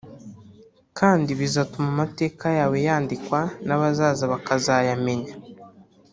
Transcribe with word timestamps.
kandi 0.99 1.29
bizatuma 1.39 1.87
amateka 1.95 2.45
yawe 2.59 2.77
yandikwa 2.87 3.39
n’abazaza 3.67 4.23
bakazayamenya 4.33 5.33